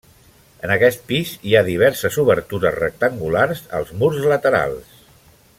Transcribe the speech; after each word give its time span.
En 0.67 0.71
aquest 0.75 1.03
pis 1.11 1.33
hi 1.49 1.53
ha 1.57 1.61
diverses 1.67 2.17
obertures 2.25 2.75
rectangulars 2.79 3.65
als 3.81 3.95
murs 4.01 4.21
laterals. 4.35 5.01